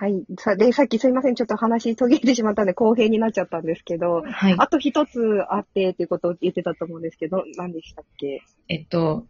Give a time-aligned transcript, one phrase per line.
[0.00, 0.24] はい。
[0.38, 1.34] さで、さっきすいません。
[1.34, 4.54] ちょっと話途切れてしまったんで、公平になっちゃったんですけど、はい。
[4.56, 8.40] あと一つあってっていうことを言ってたと思うんですけど、何でしたっけ？
[8.68, 9.26] えっと、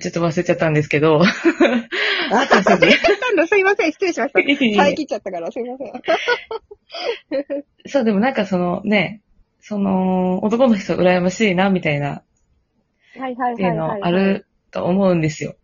[0.00, 2.80] ちょっと忘れちゃったんですけど、 あ、忘れちゃったん
[3.36, 3.46] だ。
[3.46, 3.92] すいません。
[3.92, 4.40] 失礼しました。
[4.42, 5.92] 遮切っちゃったから、すいません。
[7.86, 9.22] そう、でもなんかそのね、
[9.60, 12.24] その、男の人羨ましいな、みたいな、
[13.16, 14.12] はいはいっていうのはいはい。
[14.12, 15.54] あると思うんですよ。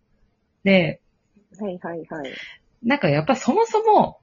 [0.62, 1.00] で、
[1.59, 2.32] はいはいはい。
[2.82, 4.18] なんかやっぱそもそも、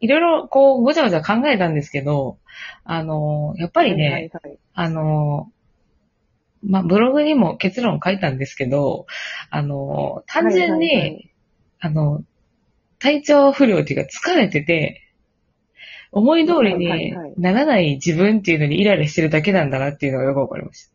[0.00, 2.38] いろいろこう、ごちゃごちゃ考えたんですけど、
[2.84, 5.50] あの、やっぱりね、はいはいはいあの、
[6.62, 9.06] まあ、ブログにも結論書いたんですけど、
[9.50, 11.30] あの、単純に、はいはいはい
[11.80, 12.24] あの、
[12.98, 15.02] 体調不良っていうか疲れてて、
[16.10, 20.92] 思い通りにはいならない自分っていうのにイライラしてるだけなんだなっていうのがよくわかりました。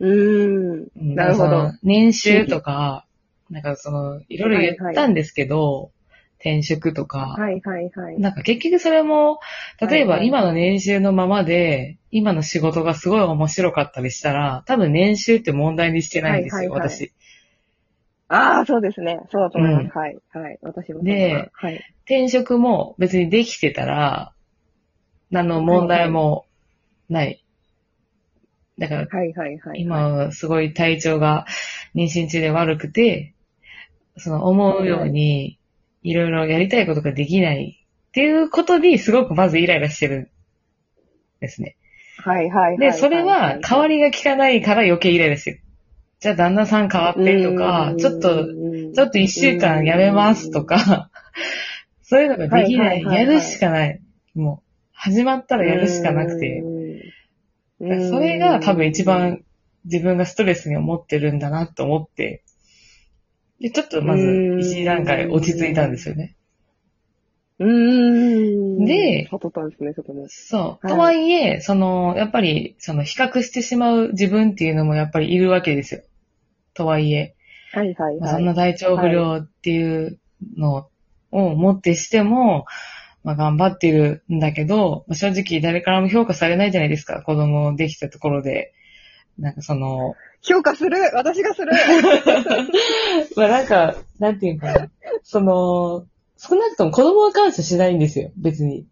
[0.00, 0.88] うーん。
[0.96, 3.04] うんなるほど年収とか、
[3.50, 5.90] なんかその、いろいろ言ったんですけど、
[6.38, 8.20] 転職とか、はいはいはい。
[8.20, 9.40] なんか結局それも、
[9.80, 17.12] 例えばはいはい今の年収のままで、今の仕事がすごい面白かったりしたら、多分年収って問題にしてないんですよ、はいはいはい私。
[18.28, 19.20] ああ、そうですね。
[19.32, 19.82] そうだと思います。
[19.84, 20.18] うんはい。
[20.32, 20.58] はい。
[20.62, 21.84] 私もではい。
[22.04, 24.32] 転職も別にできてたら、
[25.30, 26.46] 何の問題も
[27.08, 27.44] ない。
[28.78, 29.80] だから、はいはいはい。
[29.80, 31.46] 今はすごい体調が
[31.94, 33.34] 妊娠中で悪くて、
[34.18, 35.58] その思うように
[36.02, 40.28] いろいろやりたいことができないっていうことにすごくまずイライラしてるん
[41.40, 41.76] ですね。
[42.18, 42.78] はいはいはい。
[42.78, 45.62] で、それは代わりが効かないから余計イライラしてる。
[46.20, 51.10] じゃあ旦那さん変わってとか、ちょっと、ちょっと一週間やめますとか、
[52.02, 53.02] そういうのができない。
[53.02, 54.00] やるしかない。
[54.34, 56.64] もう、始まったらやるしかなくて。
[57.80, 59.44] それが多分一番
[59.84, 62.42] 自分がストレスに思ってるんだなと思って、
[63.60, 66.36] で、ちょっとまず一段階落ち着いたんですよね。
[67.58, 68.84] うーん。
[68.84, 70.02] で悟ったんですね、そ。
[70.28, 70.86] そう。
[70.86, 76.02] はいとはいえ、その、やっぱり、その、比較してしまう自分っていうのもやっぱりいるわけですよ。
[76.74, 77.34] とはいえ。
[77.72, 78.20] はいはいはい。
[78.20, 80.18] まあそんな体調不良っていう
[80.56, 80.88] の
[81.32, 82.66] をもってしても、
[83.24, 87.22] まあ頑張ってるんだけど、まあ正直誰からも評価されないじゃないですか。
[87.22, 88.72] 子供できたところで。
[89.38, 90.98] なんかその、評価する？
[91.14, 91.72] 私がする？
[93.36, 94.88] まあなんか、なんていうかな。
[95.22, 96.06] その、
[96.36, 98.30] 少なくとも子供は感謝しないんですよ。
[98.36, 98.86] 別に。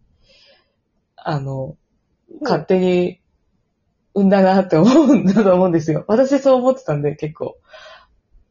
[1.16, 1.76] あの、
[2.42, 3.20] 勝手に
[4.14, 6.04] 産んだなって思うんだと思うんですよ。
[6.08, 7.56] 私そう思ってたんで、結構。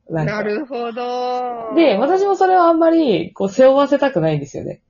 [0.10, 1.74] ななるほど。
[1.76, 4.82] で、私もそれはあんまり、こう、背負わせたくないんですよね。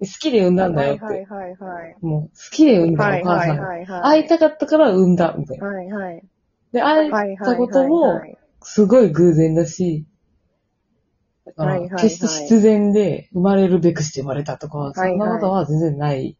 [0.00, 1.04] 好きで産んだんだよって。
[1.04, 1.96] はいはいはいはい。
[2.00, 3.62] もう、好きで産んだ、はいはいお母さんが。
[3.66, 4.02] はいはい。
[4.02, 5.66] 会いたかったから産んだ、みたいな。
[5.66, 6.22] はいはい。
[6.74, 8.20] で、会えたことも
[8.60, 10.06] すごい偶然だし、
[12.00, 16.36] 決して必然で生まれるべくして生まれたとか、はいはいそんなことは全然ない、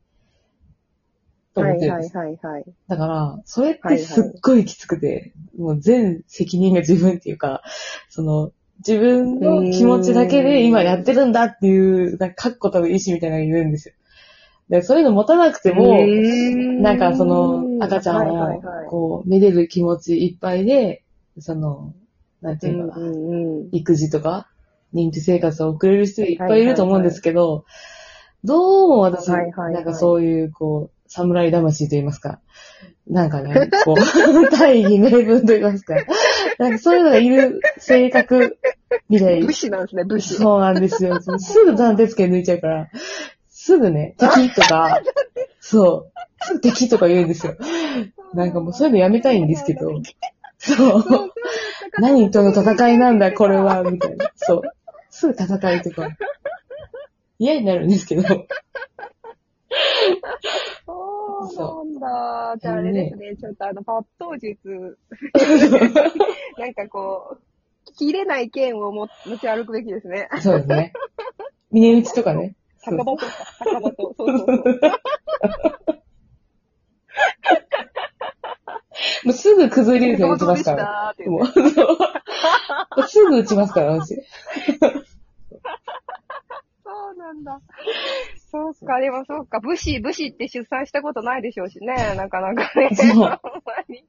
[1.55, 2.17] と思ってるんです。
[2.17, 2.65] はいはいはいはい。
[2.89, 7.62] だから、それってすっごいきつくて、もう全責任が自分っていうか、
[8.09, 13.95] その、自分の気持ちだけで今やってるんだっていう、なんか確固たる意志みたいなのがいるんですよ。
[14.69, 15.97] で、そういうの持たなくても、
[16.83, 21.05] なんかその赤ちゃんをはいこう、めでる気持ちいっぱいで、
[21.39, 21.95] その、
[22.41, 23.07] なんていうのかな、
[23.73, 24.49] 育児とか、
[24.93, 27.65] 認知生活を送れる人いっぱいいると思うんですけど、
[28.45, 32.41] どうも私、なんかそういう、こう、侍魂と言いますか、
[33.07, 33.97] なんかね、こう、
[34.57, 35.95] 大義名分と言いますか、
[36.59, 38.59] なんかそういうのがいる性格
[39.09, 39.43] みたい。
[39.43, 40.34] 武士なんですね、武士。
[40.34, 41.21] そうなんですよ。
[41.21, 42.89] すぐ断鉄剣抜いちゃうから、
[43.49, 45.01] すぐね、敵とか、
[45.67, 46.11] そ
[46.53, 47.57] う、 敵とか言うんですよ。
[48.35, 49.93] なんかもうそういうのやめたいんですけど、
[50.59, 51.05] そう、
[51.99, 54.31] 何との戦いなんだ、これは、みたいな。
[54.37, 54.63] そう、
[55.09, 56.11] すぐ戦いとか、
[57.39, 58.23] 嫌になるんですけど、
[61.51, 62.57] そうなんだ。
[62.61, 64.99] じゃああれですね、ちょっとあの、抜刀術、
[66.59, 70.28] なんかこう、切れない剣をも持ち歩くべきですね。
[70.43, 70.93] そうですね。
[71.71, 72.55] 峰打ちとかね。
[72.84, 73.27] そう坂本か、
[73.59, 73.95] 坂本。
[73.95, 74.65] そうそうそう。
[79.25, 81.15] もうすぐ崩れるで打ちますから。
[81.27, 81.65] もうそう
[83.09, 84.15] すぐ打ちますから、私。
[86.84, 87.60] そうなんだ。
[88.51, 92.91] そうか、でもそうか、武士、武士って出産したことないでしょうしね、なかなかね。
[92.95, 93.39] そうほんま
[93.89, 94.04] に。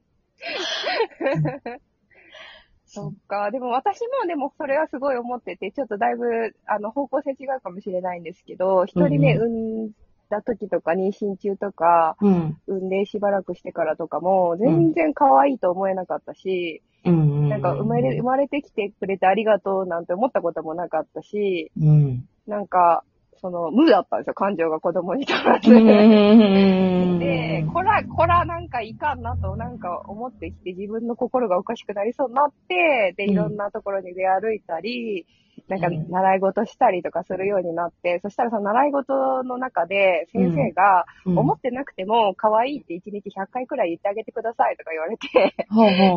[2.96, 3.50] そっか。
[3.50, 9.90] でも私もでもそれはすごい思ってて、ちょっとだいぶ、あの、方向性違うかもしれないんですけど、一人目うん産ん
[10.30, 12.58] だ時とか、妊娠中とか、うん。
[12.66, 17.48] 産んでしばらくしてからとかも、全然可愛いと思えなかったし、うん。
[17.48, 22.28] なんか生まれ、生まれてきてくれてありがとうなんて思ったこともなかったし、うん。
[22.46, 23.04] なんか、
[23.40, 25.80] その、無だったんですよ、感情が子供に対しうて。
[25.80, 27.18] ん。
[27.18, 35.26] で、こら、こらなんかいかんなとなんか思ってきて自分の心がおかしくなりそうになって、で、うんいろんなところに出歩いたり、
[35.68, 45.28] なんかうん習い事したりとかするようになって、そしたらその習い事の中で先生が、うん思ってなくても可愛いって1日100回くらい言ってあげてくださいとか言われて、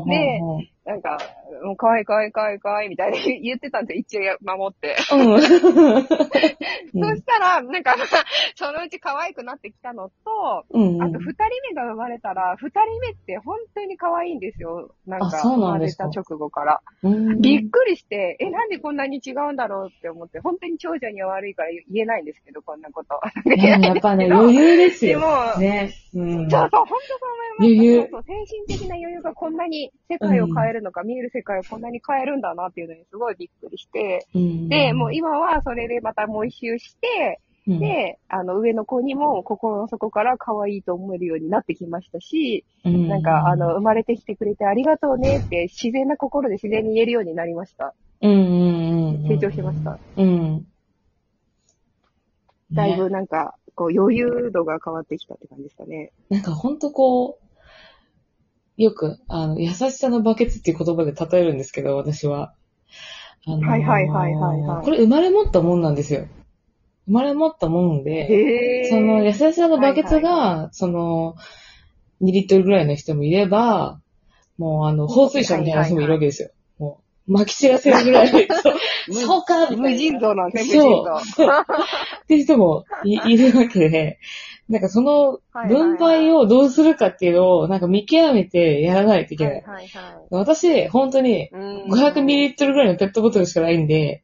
[0.09, 1.19] でなんか、
[1.63, 4.95] もう可愛い可愛い可愛い可愛いみたいに 言ってたんで一応守って。
[5.13, 5.41] うん。
[5.45, 7.95] そしたら、なんか、
[8.55, 11.03] そのうち可愛くなってきたのと、うん。
[11.03, 14.89] あと、二人目が生まれたら、二人目って本当に可愛いんですよ。
[15.05, 16.81] なんあか、生まれた直後から。
[17.03, 23.19] うんびっくりして、え、なんでこんなに違うんだろうって思って、本当に長女には悪いから言えないんですけど、こんなこと。
[23.55, 25.19] いややっぱね、 余裕ですよ。
[25.19, 25.93] でも、ね。
[26.13, 26.49] うん。
[26.49, 26.87] そうそう、本当そう
[27.33, 27.57] 思います。
[27.59, 28.33] 余裕そうそう精
[28.67, 47.93] 神的な余裕がこんなに世界を変えるのか、見える世界をこんなに変えるんだなっていうのにすごいびっくりして、うんで、もう今はそれでまたもう一周して、うんで、あの、上の子にも心の底から可愛いと思えるようになってきましたし、うんなんか、あの、生まれてきてくれてありがとうねって自然な心で自然に言えるようになりました。
[48.21, 48.78] うんうんうん。
[49.27, 49.99] 成長しました。
[50.17, 50.67] うん。
[52.71, 56.11] だいぶねなんか、こう余裕度が変わってきたって感じですかね。
[56.29, 62.53] なんかほんとこう、よく、あの、優しさのバケツっていう言葉で例えるんですけど、私は。
[63.45, 66.27] あのーはいはいはいはいはいこれ生まれ持ったもんなんですよ。
[67.05, 68.87] 生まれ持ったもんで。
[68.89, 71.35] その優しさのバケツが、はいその、
[72.21, 73.99] 2リットルぐらいの人もいれば、
[74.57, 76.51] もうあの、放水車みたいな人もいるわけですよ。
[76.77, 78.73] もう、撒き散らせるぐらい、そう
[79.13, 81.61] そうか無尽蔵なんですね、無そう尽蔵。
[81.61, 81.65] っ
[82.27, 84.19] ていう人もいいるわけで、
[84.69, 89.53] なんかその分配をどうするかっていうのを、なんか見極めてやらないといけない。
[89.55, 90.27] はいはいはい。
[90.29, 94.23] 私、本当にうん500ミリリットルぐらいのペットボトルしかないんで、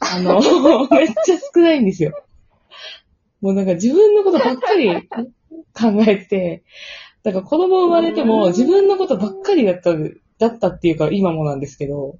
[0.00, 0.40] あの、
[0.90, 2.12] めっちゃ少ないんですよ。
[3.42, 5.30] もうなんか自分のことばっかり考
[6.06, 6.62] えて、
[7.22, 9.92] だから子供生まれても自分のことばっかりだった、
[10.38, 12.16] だったっていうか今もなんですけど、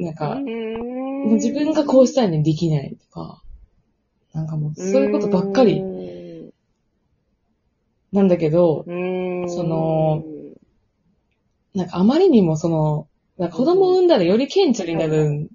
[0.00, 3.42] なんか、もう自分がこうしたいのにできないとか、
[4.32, 6.52] なんかもうそういうことばっかりり。
[8.12, 8.90] なんだけど、そ
[9.62, 10.24] の、
[11.74, 13.08] なんかあまりにもその、
[13.38, 15.48] なんか子供を産んだらより顕著になるん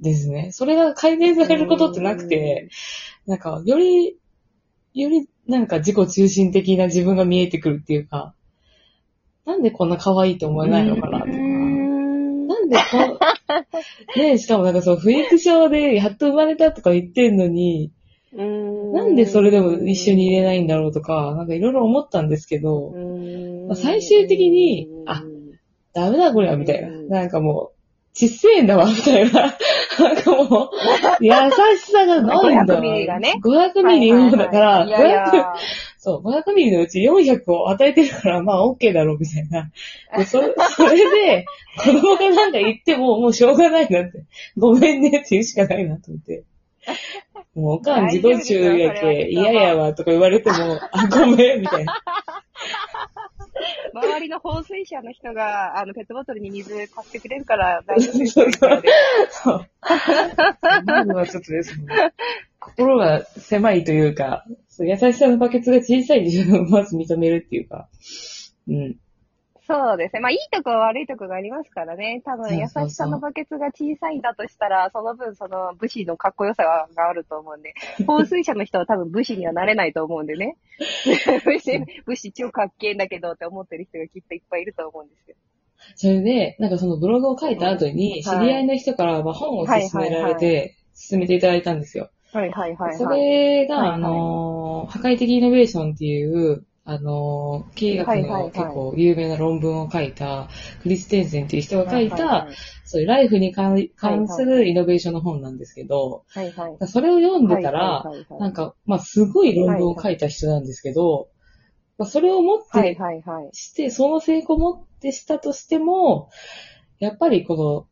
[0.00, 0.50] ですね。
[0.52, 2.70] それが改善されることってなくて、
[3.26, 4.16] なんかより、
[4.94, 8.34] よりなんか自己中心的な自分が見えてくるっていうか、
[9.44, 11.32] なんでこんな可愛いと思えないのかなとか。
[11.32, 12.82] なんでこ
[13.20, 13.31] う、
[14.16, 17.90] ねしかもなんかそう、不育症でやっと生まれたとか言ってんのに、
[18.34, 18.44] な
[19.02, 22.92] なんでそれでも一緒に入れないんだろうとか、なんかいろいろ思ったんですけど、
[23.68, 25.22] まあ最終的にあ
[25.92, 26.88] ダメだこれは、みたいな。
[26.88, 29.56] うんなんかもう、ちっせえんだわ、みたいな。
[29.98, 30.70] なんかもう、
[31.20, 32.80] 優しさがないんだわ。
[32.80, 35.42] 500ミリがね500ミリ用だから、いやいや500
[36.04, 39.70] そう、500ミリのうち400を与えてるから、まあ OK だろう、みたいな。
[40.18, 41.46] で、それ、それで、
[41.78, 44.24] 子供がなんか言っても、もうしょうがないなって。
[44.56, 46.42] ごめんねって言うしかないなと思って。
[47.54, 51.94] もう、おかん自己中やけ、嫌やわ、とか言われても、あ、ごめん、みたいな。
[53.94, 58.32] 周りの放水車の人が、あの、ペットボトルに水貸してくれるから大丈夫です
[59.30, 59.68] そう。
[60.84, 62.12] まずはちょっとですね、
[62.58, 64.16] 心が狭いという。
[64.16, 67.88] か、そう優しさのバケツが小さい自分をまず認めるっていうか、
[68.66, 68.96] うん。
[69.66, 70.20] そうですね。
[70.20, 72.22] まあ、いいとこ悪いとこがありますからね。
[72.24, 76.64] 多分、優しさのバケツが小さいんだとしたら、その分、その武士のかっこよさ
[76.96, 77.74] があると思うんで、
[78.06, 80.56] 放水車の人は多分武士にはなれないと思うんでね。
[81.44, 85.36] 武士、武士超かっけえんだけどって思ってる人がきっといっぱいいると思うんですよ。
[85.96, 90.76] それで、なんかそのブログを書いた後に、うん知り合いの人からまあ本を勧められて、
[91.10, 92.10] 勧めていただいたんですよ。
[92.32, 92.98] はいはいはい、はい。
[92.98, 100.48] それが、あのー、破壊的イノベーションっていう、あのー、経営学の結構有名な論文を書いた、
[100.82, 102.48] クリステンセンっていう人が書いた、
[102.84, 106.24] そういうライフに関関するイノベーションの本なんですけど。
[106.86, 108.04] それを読んでたら、
[108.40, 111.28] なんか、まあ、すごい論文を書いた人なんですけど、
[111.98, 113.02] まあ、それをもっはいて。
[113.52, 116.30] して、その成功をもってしたとしても、
[116.98, 117.86] やっぱりこの、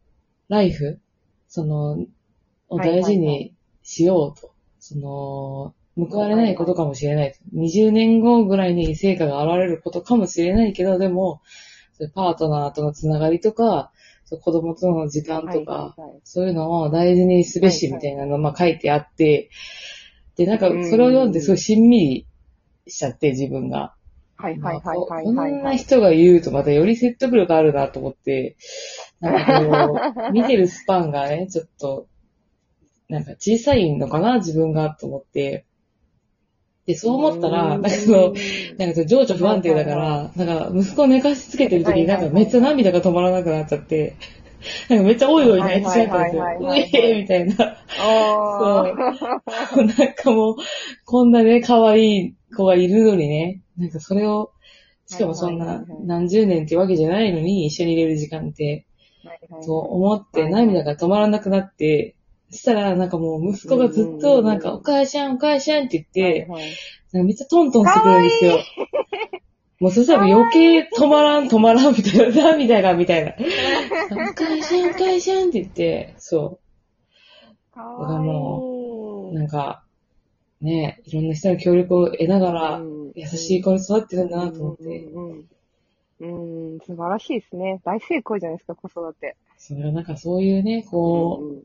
[0.48, 1.00] ライフ、
[1.46, 2.06] その、
[2.68, 3.54] を大事に
[3.90, 4.52] しようと。
[4.78, 7.34] その、報われないことかもしれない。
[7.54, 11.42] 20年後ぐらいに成果が現れることかもしれないけど、でも、
[12.14, 13.90] パートナーとのつながりとか、
[14.30, 19.50] 子供との時間とか、はいはいはいそういうのを大事にすべしみたいなのがまあ書いてあって、
[20.36, 22.26] で、なんかそれを読んですごいしんみり
[22.86, 23.94] しちゃって、自分が。
[24.36, 25.34] はいはいはいはいこん。
[25.34, 28.56] な人が言うとまたより説得力あるなと思って、
[29.18, 32.06] なんかこう、 見てるスパンがね、ちょっと、
[33.10, 35.66] なんか小さいのかな、自分が、と思って。
[36.86, 38.34] で、そう思ったら、なんかその、
[38.78, 44.16] なんか情緒不安定だから、なんか息子を寝かしつけてる時になんかめっちゃ涙が止まらなくなっちゃって、
[44.88, 46.42] なんかめっちゃおいおい泣いてしまったんですよ。
[46.60, 47.76] うえーみたいな。
[48.06, 49.98] おー。
[49.98, 50.56] なんかもう、
[51.04, 54.52] こんなね、可愛い子がいるのにね、なんかそれを、
[55.06, 58.86] しかもそんな何十年ってわけじゃないのに一緒にいれる時間って、
[59.62, 62.14] そう思って涙が止まらなくなって、
[62.50, 66.72] そしたらなんかもう息子がずっとなんかお母ちゃんお母ちゃんって言って、はいはい
[67.12, 68.58] なんかめっちゃトントンしてくるんですよ。
[69.80, 73.32] もうそしたら余計止まらん止まらんみたいな、涙がみたいな。
[73.32, 76.60] お母ちゃんお母ちゃんって言って、そ
[77.74, 79.34] かだからわいう、い。
[79.34, 79.82] なんか、
[80.60, 85.48] ね、いろんな人の協力を得ながら、うん優しい子に育ってるんだなと思って、うんうん
[86.20, 87.80] うん、うん素晴らしいですね。
[87.84, 89.36] 大成功じゃないですか、子育て。
[89.58, 91.62] それはなんかそういうね、こうんうんう、い。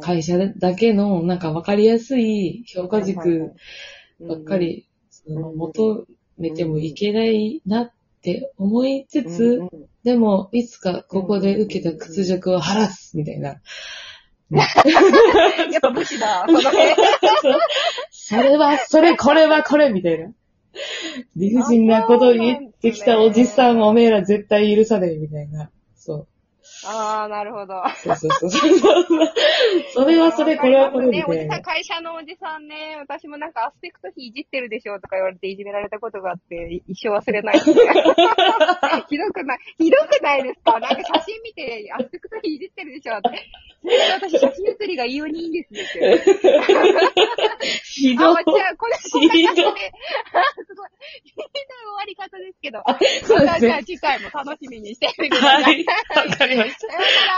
[0.00, 3.52] 会社だけのなんかわかりやすい評価軸
[4.20, 6.06] ばっかり、その求
[6.38, 9.60] めてもいけないなって思いつつ、
[10.04, 13.60] でも、いつかここで受けた屈辱を晴らす、みたいな。
[14.50, 16.94] やっぱ武士だ、 その辺。
[18.10, 20.32] それは、それ、これはこれ、みたいな。
[21.34, 25.70] 理不尽なことを言ってきたおじさん、おめえら絶対許さねえ、みたいな。
[26.86, 27.82] ああ、なるほど。
[27.96, 29.32] そうそうそうそう。
[29.92, 31.62] それはそれ、これはこれ、みね、おじさん、。
[31.62, 37.58] 会社のおじさんね、私もなんかアスペクト比いじってるでしょとか言われていじめられたことがあって、い一生忘れない。
[39.08, 40.78] ひどくない、ひどくないですか？
[40.78, 43.30] なんか写真見て、アスペクト比いじってるでしょって。
[44.20, 46.30] 私、写真写りが異様にいいんですよって。
[47.84, 48.44] ひどいあ、。
[48.44, 50.88] じゃあ、これ、こんな感じで、ひどいすごい、
[51.24, 52.82] ひどい終わり方ですけど。
[53.26, 53.84] そうでますたじゃあね。
[53.84, 55.62] 次回も楽しみにしててください。
[55.62, 55.84] はい。
[56.28, 56.88] わかりました。
[56.88, 57.36] さようなら